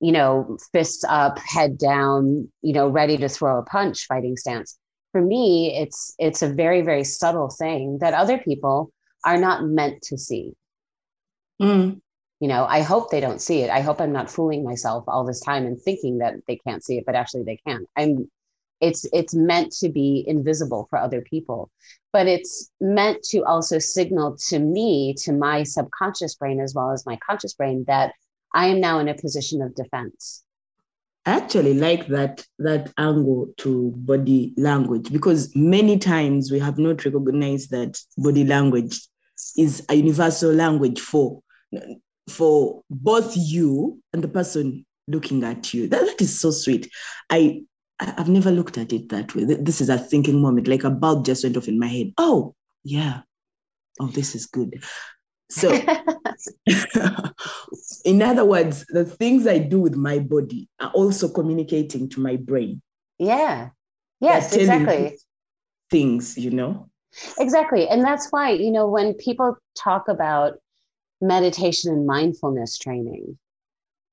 you 0.00 0.12
know, 0.12 0.56
fists 0.72 1.04
up, 1.08 1.38
head 1.40 1.76
down, 1.76 2.48
you 2.62 2.72
know, 2.72 2.88
ready 2.88 3.16
to 3.18 3.28
throw 3.28 3.58
a 3.58 3.64
punch 3.64 4.06
fighting 4.06 4.36
stance. 4.36 4.78
For 5.18 5.24
me, 5.24 5.76
it's 5.76 6.14
it's 6.20 6.42
a 6.42 6.48
very 6.48 6.80
very 6.80 7.02
subtle 7.02 7.48
thing 7.48 7.98
that 7.98 8.14
other 8.14 8.38
people 8.38 8.92
are 9.24 9.36
not 9.36 9.64
meant 9.64 10.00
to 10.02 10.16
see. 10.16 10.52
Mm. 11.60 12.00
You 12.38 12.46
know, 12.46 12.64
I 12.66 12.82
hope 12.82 13.10
they 13.10 13.18
don't 13.18 13.42
see 13.42 13.62
it. 13.62 13.68
I 13.68 13.80
hope 13.80 14.00
I'm 14.00 14.12
not 14.12 14.30
fooling 14.30 14.62
myself 14.62 15.02
all 15.08 15.24
this 15.24 15.40
time 15.40 15.66
and 15.66 15.76
thinking 15.76 16.18
that 16.18 16.34
they 16.46 16.54
can't 16.54 16.84
see 16.84 16.98
it, 16.98 17.04
but 17.04 17.16
actually 17.16 17.42
they 17.42 17.58
can. 17.66 17.84
I'm 17.96 18.30
it's 18.80 19.06
it's 19.12 19.34
meant 19.34 19.72
to 19.80 19.88
be 19.88 20.22
invisible 20.28 20.86
for 20.88 21.00
other 21.00 21.20
people 21.20 21.68
but 22.12 22.28
it's 22.28 22.70
meant 22.80 23.20
to 23.24 23.42
also 23.42 23.80
signal 23.80 24.36
to 24.50 24.60
me 24.60 25.16
to 25.24 25.32
my 25.32 25.64
subconscious 25.64 26.36
brain 26.36 26.60
as 26.60 26.76
well 26.76 26.92
as 26.92 27.04
my 27.04 27.18
conscious 27.28 27.54
brain 27.54 27.82
that 27.88 28.12
i 28.54 28.68
am 28.68 28.80
now 28.80 29.00
in 29.00 29.08
a 29.08 29.14
position 29.14 29.62
of 29.62 29.74
defense 29.74 30.44
I 31.28 31.32
actually 31.32 31.74
like 31.74 32.06
that 32.06 32.42
that 32.58 32.90
angle 32.96 33.52
to 33.58 33.92
body 33.96 34.54
language 34.56 35.12
because 35.12 35.54
many 35.54 35.98
times 35.98 36.50
we 36.50 36.58
have 36.58 36.78
not 36.78 37.04
recognized 37.04 37.70
that 37.70 38.00
body 38.16 38.44
language 38.44 38.98
is 39.54 39.84
a 39.90 39.94
universal 39.94 40.54
language 40.54 41.00
for 41.00 41.42
for 42.30 42.82
both 42.88 43.34
you 43.36 44.00
and 44.14 44.24
the 44.24 44.28
person 44.28 44.86
looking 45.06 45.44
at 45.44 45.74
you. 45.74 45.86
That, 45.88 46.06
that 46.06 46.20
is 46.22 46.40
so 46.40 46.50
sweet. 46.50 46.90
I 47.28 47.60
I've 48.00 48.30
never 48.30 48.50
looked 48.50 48.78
at 48.78 48.94
it 48.94 49.10
that 49.10 49.34
way. 49.34 49.44
This 49.44 49.82
is 49.82 49.90
a 49.90 49.98
thinking 49.98 50.40
moment, 50.40 50.66
like 50.66 50.84
a 50.84 50.90
bulb 50.90 51.26
just 51.26 51.44
went 51.44 51.58
off 51.58 51.68
in 51.68 51.78
my 51.78 51.88
head. 51.88 52.14
Oh, 52.16 52.54
yeah. 52.84 53.20
Oh, 54.00 54.06
this 54.06 54.34
is 54.34 54.46
good. 54.46 54.82
So, 55.50 55.72
in 58.04 58.22
other 58.22 58.44
words, 58.44 58.84
the 58.90 59.04
things 59.04 59.46
I 59.46 59.58
do 59.58 59.80
with 59.80 59.96
my 59.96 60.18
body 60.18 60.68
are 60.80 60.90
also 60.90 61.28
communicating 61.28 62.08
to 62.10 62.20
my 62.20 62.36
brain. 62.36 62.82
Yeah. 63.18 63.70
Yes, 64.20 64.54
exactly. 64.54 65.16
Things, 65.90 66.36
you 66.36 66.50
know? 66.50 66.88
Exactly. 67.38 67.88
And 67.88 68.04
that's 68.04 68.28
why, 68.30 68.50
you 68.50 68.70
know, 68.70 68.86
when 68.86 69.14
people 69.14 69.56
talk 69.76 70.08
about 70.08 70.54
meditation 71.20 71.92
and 71.92 72.06
mindfulness 72.06 72.78
training, 72.78 73.38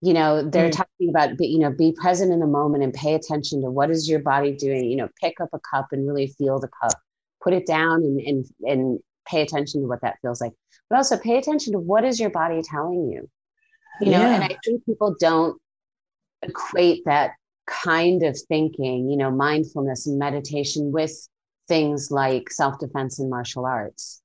you 0.02 0.14
know, 0.14 0.48
they're 0.48 0.70
mm. 0.70 0.78
talking 0.78 1.10
about, 1.10 1.40
you 1.40 1.60
know, 1.60 1.72
be 1.72 1.94
present 2.00 2.32
in 2.32 2.40
the 2.40 2.48
moment 2.48 2.84
and 2.84 2.94
pay 2.94 3.14
attention 3.14 3.62
to 3.62 3.72
what 3.72 3.90
is 3.90 4.08
your 4.08 4.20
body 4.20 4.56
doing, 4.56 4.86
you 4.86 4.96
know, 4.96 5.10
pick 5.22 5.42
up 5.42 5.50
a 5.54 5.60
cup 5.60 5.88
and 5.92 6.08
really 6.08 6.28
feel 6.28 6.60
the 6.60 6.70
cup, 6.82 6.94
put 7.44 7.54
it 7.54 7.66
down 7.66 8.04
and, 8.04 8.20
and, 8.20 8.46
and 8.64 9.00
pay 9.26 9.42
attention 9.42 9.82
to 9.82 9.88
what 9.88 10.02
that 10.02 10.18
feels 10.22 10.42
like 10.42 10.54
but 10.90 10.98
also 10.98 11.18
pay 11.18 11.38
attention 11.38 11.74
to 11.74 11.80
what 11.80 12.04
is 12.04 12.20
your 12.20 12.30
body 12.30 12.62
telling 12.64 13.10
you 13.12 13.30
you 14.02 14.12
know 14.12 14.20
yeah. 14.20 14.36
and 14.36 14.44
i 14.44 14.58
think 14.64 14.86
people 14.86 15.16
don't 15.20 15.60
equate 16.42 17.04
that 17.06 17.32
kind 17.66 18.24
of 18.24 18.38
thinking 18.48 19.10
you 19.10 19.18
know 19.18 19.32
mindfulness 19.32 20.08
and 20.08 20.20
meditation 20.20 20.92
with 20.92 21.28
things 21.68 22.12
like 22.12 22.52
self-defense 22.52 23.20
and 23.20 23.30
martial 23.30 23.66
arts 23.66 24.22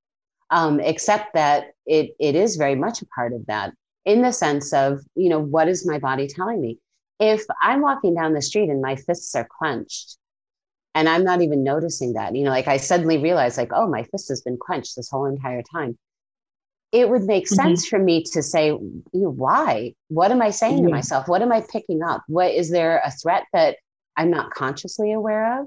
um, 0.50 0.80
except 0.80 1.34
that 1.34 1.72
it 1.86 2.10
it 2.18 2.34
is 2.34 2.56
very 2.56 2.74
much 2.74 3.02
a 3.02 3.06
part 3.06 3.32
of 3.32 3.46
that 3.46 3.72
in 4.04 4.22
the 4.22 4.32
sense 4.32 4.72
of 4.72 5.00
you 5.14 5.28
know 5.28 5.40
what 5.40 5.68
is 5.68 5.86
my 5.86 5.98
body 5.98 6.26
telling 6.26 6.60
me 6.60 6.78
if 7.18 7.44
i'm 7.62 7.80
walking 7.80 8.14
down 8.14 8.34
the 8.34 8.42
street 8.42 8.68
and 8.68 8.82
my 8.82 8.96
fists 8.96 9.34
are 9.34 9.48
clenched 9.58 10.18
and 10.94 11.08
i'm 11.08 11.24
not 11.24 11.42
even 11.42 11.62
noticing 11.62 12.14
that 12.14 12.34
you 12.34 12.44
know 12.44 12.50
like 12.50 12.68
i 12.68 12.76
suddenly 12.76 13.18
realize 13.18 13.56
like 13.56 13.70
oh 13.74 13.86
my 13.86 14.02
fist 14.04 14.28
has 14.28 14.40
been 14.42 14.58
clenched 14.58 14.96
this 14.96 15.10
whole 15.10 15.26
entire 15.26 15.62
time 15.62 15.96
it 16.92 17.08
would 17.08 17.22
make 17.22 17.44
mm-hmm. 17.44 17.54
sense 17.54 17.86
mm-hmm. 17.86 17.96
for 17.96 18.02
me 18.02 18.22
to 18.22 18.42
say 18.42 18.68
you 18.68 19.04
know, 19.12 19.30
why 19.30 19.92
what 20.08 20.30
am 20.30 20.42
i 20.42 20.50
saying 20.50 20.76
mm-hmm. 20.76 20.86
to 20.86 20.90
myself 20.90 21.28
what 21.28 21.42
am 21.42 21.52
i 21.52 21.62
picking 21.70 22.02
up 22.02 22.22
what 22.26 22.50
is 22.50 22.70
there 22.70 23.00
a 23.04 23.10
threat 23.10 23.44
that 23.52 23.76
i'm 24.16 24.30
not 24.30 24.50
consciously 24.50 25.12
aware 25.12 25.60
of 25.60 25.66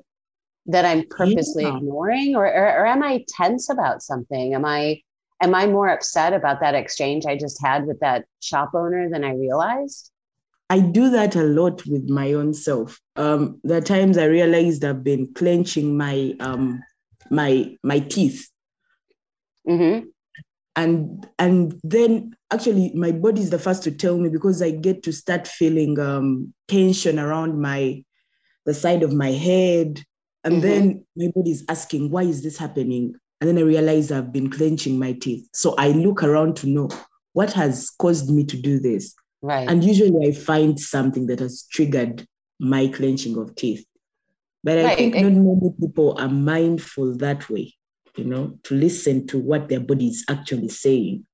that 0.65 0.85
i'm 0.85 1.03
purposely 1.09 1.63
yeah. 1.63 1.75
ignoring 1.75 2.35
or, 2.35 2.45
or, 2.45 2.79
or 2.79 2.85
am 2.85 3.03
i 3.03 3.23
tense 3.27 3.69
about 3.69 4.01
something 4.01 4.53
am 4.53 4.65
i 4.65 4.99
am 5.41 5.53
i 5.55 5.65
more 5.65 5.89
upset 5.89 6.33
about 6.33 6.59
that 6.59 6.75
exchange 6.75 7.25
i 7.25 7.37
just 7.37 7.61
had 7.61 7.85
with 7.85 7.99
that 7.99 8.25
shop 8.41 8.71
owner 8.73 9.09
than 9.09 9.23
i 9.23 9.33
realized 9.33 10.11
I 10.73 10.79
do 10.79 11.11
that 11.11 11.35
a 11.35 11.43
lot 11.43 11.85
with 11.85 12.09
my 12.09 12.33
own 12.33 12.51
self. 12.51 12.99
Um, 13.15 13.61
there 13.63 13.77
are 13.77 13.81
times 13.81 14.17
I 14.17 14.25
realized 14.25 14.83
I've 14.83 15.03
been 15.03 15.31
clenching 15.35 15.95
my 15.95 16.33
um, 16.39 16.81
my 17.29 17.77
my 17.83 17.99
teeth, 17.99 18.49
mm-hmm. 19.69 20.07
and 20.75 21.27
and 21.37 21.79
then 21.83 22.35
actually 22.49 22.91
my 22.95 23.11
body 23.11 23.41
is 23.41 23.51
the 23.51 23.59
first 23.59 23.83
to 23.83 23.91
tell 23.91 24.17
me 24.17 24.29
because 24.29 24.63
I 24.63 24.71
get 24.71 25.03
to 25.03 25.13
start 25.13 25.47
feeling 25.47 25.99
um, 25.99 26.51
tension 26.67 27.19
around 27.19 27.61
my 27.61 28.03
the 28.65 28.73
side 28.73 29.03
of 29.03 29.13
my 29.13 29.29
head, 29.29 30.01
and 30.43 30.55
mm-hmm. 30.55 30.61
then 30.61 31.05
my 31.15 31.27
body 31.35 31.51
is 31.51 31.63
asking 31.69 32.09
why 32.09 32.23
is 32.23 32.41
this 32.41 32.57
happening, 32.57 33.13
and 33.39 33.47
then 33.47 33.59
I 33.59 33.61
realize 33.61 34.11
I've 34.11 34.33
been 34.33 34.49
clenching 34.49 34.97
my 34.97 35.13
teeth. 35.13 35.47
So 35.53 35.75
I 35.77 35.89
look 35.89 36.23
around 36.23 36.55
to 36.57 36.67
know 36.67 36.89
what 37.33 37.53
has 37.53 37.91
caused 37.91 38.31
me 38.31 38.43
to 38.45 38.57
do 38.57 38.79
this 38.79 39.13
Right. 39.43 39.69
And 39.69 39.83
usually 39.83 40.25
I 40.25 40.31
find 40.31 40.79
something 40.79 41.27
that 41.27 41.41
has 41.41 41.67
triggered 41.69 42.25
my 42.61 42.87
clenching 42.87 43.37
of 43.37 43.53
teeth. 43.55 43.85
But 44.63 44.79
I 44.79 44.83
right. 44.85 44.97
think 44.97 45.15
not 45.15 45.33
many 45.33 45.73
people 45.77 46.17
are 46.17 46.29
mindful 46.29 47.17
that 47.17 47.49
way, 47.49 47.73
you 48.15 48.23
know, 48.23 48.57
to 48.63 48.73
listen 48.73 49.27
to 49.27 49.37
what 49.37 49.67
their 49.67 49.81
body 49.81 50.07
is 50.07 50.23
actually 50.29 50.69
saying. 50.69 51.25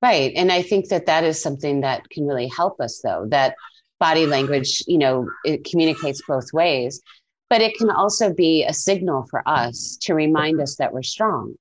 Right. 0.00 0.32
And 0.36 0.52
I 0.52 0.62
think 0.62 0.90
that 0.90 1.06
that 1.06 1.24
is 1.24 1.42
something 1.42 1.80
that 1.80 2.08
can 2.08 2.24
really 2.24 2.46
help 2.46 2.80
us, 2.80 3.00
though, 3.02 3.26
that 3.30 3.56
body 3.98 4.26
language, 4.26 4.84
you 4.86 4.98
know, 4.98 5.28
it 5.44 5.64
communicates 5.64 6.22
both 6.28 6.52
ways, 6.52 7.02
but 7.50 7.60
it 7.60 7.76
can 7.76 7.90
also 7.90 8.32
be 8.32 8.62
a 8.62 8.72
signal 8.72 9.26
for 9.28 9.42
us 9.44 9.98
to 10.02 10.14
remind 10.14 10.60
us 10.60 10.76
that 10.76 10.92
we're 10.92 11.02
strong 11.02 11.56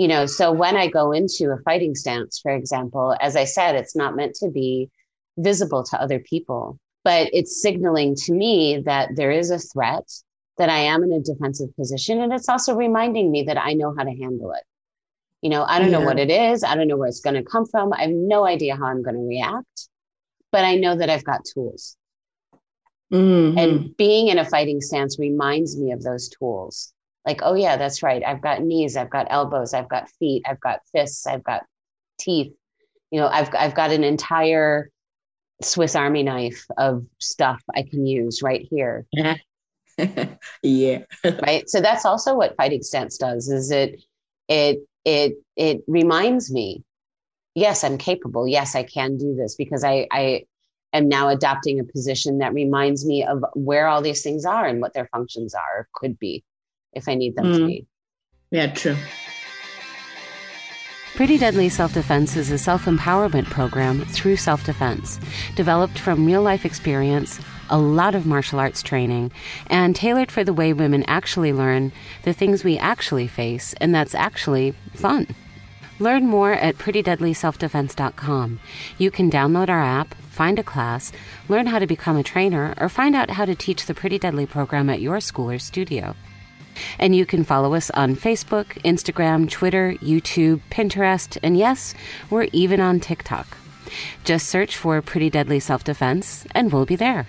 you 0.00 0.08
know 0.08 0.24
so 0.24 0.50
when 0.50 0.76
i 0.78 0.86
go 0.86 1.12
into 1.12 1.50
a 1.50 1.58
fighting 1.62 1.94
stance 1.94 2.40
for 2.40 2.50
example 2.50 3.14
as 3.20 3.36
i 3.36 3.44
said 3.44 3.74
it's 3.74 3.94
not 3.94 4.16
meant 4.16 4.34
to 4.34 4.48
be 4.48 4.88
visible 5.36 5.84
to 5.84 6.00
other 6.00 6.18
people 6.18 6.78
but 7.04 7.28
it's 7.34 7.60
signaling 7.60 8.14
to 8.14 8.32
me 8.32 8.82
that 8.86 9.10
there 9.14 9.30
is 9.30 9.50
a 9.50 9.58
threat 9.58 10.10
that 10.56 10.70
i 10.70 10.78
am 10.78 11.04
in 11.04 11.12
a 11.12 11.20
defensive 11.20 11.68
position 11.76 12.22
and 12.22 12.32
it's 12.32 12.48
also 12.48 12.74
reminding 12.74 13.30
me 13.30 13.42
that 13.42 13.58
i 13.58 13.74
know 13.74 13.94
how 13.96 14.04
to 14.04 14.10
handle 14.10 14.52
it. 14.52 14.64
You 15.42 15.50
know 15.50 15.64
i 15.64 15.78
don't 15.78 15.90
yeah. 15.90 15.98
know 15.98 16.04
what 16.04 16.18
it 16.18 16.30
is. 16.30 16.64
I 16.64 16.74
don't 16.74 16.88
know 16.88 16.96
where 16.96 17.08
it's 17.08 17.20
going 17.20 17.36
to 17.36 17.42
come 17.42 17.66
from. 17.66 17.92
I 17.92 18.02
have 18.02 18.10
no 18.10 18.46
idea 18.46 18.76
how 18.76 18.86
i'm 18.86 19.02
going 19.02 19.16
to 19.16 19.28
react 19.34 19.88
but 20.50 20.64
i 20.64 20.76
know 20.76 20.96
that 20.96 21.10
i've 21.10 21.24
got 21.24 21.44
tools. 21.44 21.96
Mm-hmm. 23.12 23.58
and 23.58 23.96
being 23.96 24.28
in 24.28 24.38
a 24.38 24.44
fighting 24.44 24.80
stance 24.80 25.18
reminds 25.18 25.76
me 25.76 25.90
of 25.90 26.02
those 26.02 26.28
tools 26.28 26.94
like 27.26 27.40
oh 27.42 27.54
yeah 27.54 27.76
that's 27.76 28.02
right. 28.02 28.22
I've 28.26 28.40
got 28.40 28.62
knees 28.62 28.96
i've 28.96 29.10
got 29.10 29.26
elbows 29.30 29.74
i've 29.74 29.88
got 29.88 30.08
feet 30.18 30.42
i've 30.48 30.60
got 30.60 30.80
fists 30.92 31.26
i've 31.26 31.44
got 31.44 31.62
teeth. 32.18 32.52
You 33.10 33.20
know 33.20 33.28
i've 33.28 33.50
i've 33.54 33.74
got 33.74 33.90
an 33.90 34.04
entire 34.04 34.90
swiss 35.62 35.94
army 35.94 36.22
knife 36.22 36.64
of 36.78 37.04
stuff 37.18 37.62
i 37.74 37.82
can 37.82 38.06
use 38.06 38.42
right 38.42 38.66
here. 38.70 39.06
Yeah. 40.62 41.02
Right? 41.24 41.68
So 41.68 41.82
that's 41.82 42.06
also 42.06 42.34
what 42.34 42.56
fighting 42.56 42.82
stance 42.82 43.18
does 43.18 43.50
is 43.50 43.70
it 43.70 44.02
it 44.48 44.78
it 45.04 45.34
it 45.56 45.82
reminds 45.86 46.50
me 46.50 46.82
yes 47.54 47.84
i'm 47.84 47.98
capable. 47.98 48.48
Yes 48.48 48.74
i 48.74 48.82
can 48.82 49.18
do 49.18 49.34
this 49.34 49.56
because 49.56 49.84
i 49.84 50.06
i 50.10 50.44
am 50.92 51.08
now 51.08 51.28
adopting 51.28 51.80
a 51.80 51.84
position 51.84 52.38
that 52.38 52.54
reminds 52.54 53.04
me 53.04 53.24
of 53.24 53.44
where 53.54 53.86
all 53.88 54.00
these 54.02 54.22
things 54.22 54.44
are 54.44 54.66
and 54.66 54.80
what 54.80 54.94
their 54.94 55.08
functions 55.12 55.54
are 55.54 55.86
could 55.94 56.18
be 56.18 56.42
if 56.92 57.08
I 57.08 57.14
need 57.14 57.36
them 57.36 57.46
mm. 57.46 57.56
to 57.58 57.66
be. 57.66 57.86
Yeah, 58.50 58.72
true. 58.72 58.96
Pretty 61.14 61.38
Deadly 61.38 61.68
Self 61.68 61.92
Defense 61.92 62.36
is 62.36 62.50
a 62.50 62.56
self 62.56 62.86
empowerment 62.86 63.44
program 63.46 64.04
through 64.06 64.36
self 64.36 64.64
defense, 64.64 65.20
developed 65.54 65.98
from 65.98 66.24
real 66.24 66.40
life 66.40 66.64
experience, 66.64 67.40
a 67.68 67.78
lot 67.78 68.14
of 68.14 68.24
martial 68.26 68.58
arts 68.58 68.82
training, 68.82 69.30
and 69.66 69.94
tailored 69.94 70.32
for 70.32 70.44
the 70.44 70.54
way 70.54 70.72
women 70.72 71.04
actually 71.08 71.52
learn 71.52 71.92
the 72.22 72.32
things 72.32 72.64
we 72.64 72.78
actually 72.78 73.26
face, 73.26 73.74
and 73.82 73.94
that's 73.94 74.14
actually 74.14 74.72
fun. 74.94 75.26
Learn 75.98 76.26
more 76.26 76.52
at 76.52 76.78
prettydeadlyselfdefense.com. 76.78 78.60
You 78.96 79.10
can 79.10 79.30
download 79.30 79.68
our 79.68 79.82
app, 79.82 80.14
find 80.30 80.58
a 80.58 80.64
class, 80.64 81.12
learn 81.50 81.66
how 81.66 81.78
to 81.78 81.86
become 81.86 82.16
a 82.16 82.22
trainer, 82.22 82.72
or 82.78 82.88
find 82.88 83.14
out 83.14 83.28
how 83.30 83.44
to 83.44 83.54
teach 83.54 83.84
the 83.84 83.94
Pretty 83.94 84.18
Deadly 84.18 84.46
program 84.46 84.88
at 84.88 85.02
your 85.02 85.20
school 85.20 85.50
or 85.50 85.58
studio. 85.58 86.16
And 86.98 87.14
you 87.14 87.26
can 87.26 87.44
follow 87.44 87.74
us 87.74 87.90
on 87.90 88.16
Facebook, 88.16 88.80
Instagram, 88.82 89.50
Twitter, 89.50 89.94
YouTube, 90.00 90.60
Pinterest, 90.70 91.36
and 91.42 91.56
yes, 91.56 91.94
we're 92.28 92.48
even 92.52 92.80
on 92.80 93.00
TikTok. 93.00 93.56
Just 94.24 94.48
search 94.48 94.76
for 94.76 95.00
Pretty 95.02 95.30
Deadly 95.30 95.60
Self 95.60 95.84
Defense, 95.84 96.46
and 96.54 96.72
we'll 96.72 96.86
be 96.86 96.96
there. 96.96 97.26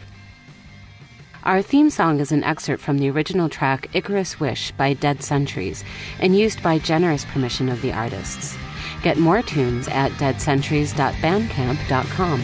Our 1.44 1.64
theme 1.64 1.90
song 1.90 2.20
is 2.20 2.32
an 2.32 2.44
excerpt 2.44 2.84
from 2.84 3.00
the 3.00 3.10
original 3.10 3.50
track 3.50 3.90
Icarus 3.94 4.40
Wish 4.40 4.70
by 4.74 4.94
Dead 4.94 5.24
Centuries 5.24 5.84
and 6.20 6.38
used 6.38 6.62
by 6.62 6.78
generous 6.78 7.26
permission 7.26 7.68
of 7.68 7.82
the 7.82 7.92
artists. 7.92 8.56
Get 9.02 9.18
more 9.18 9.42
tunes 9.42 9.88
at 9.88 10.12
deadcenturies.bandcamp.com. 10.14 12.42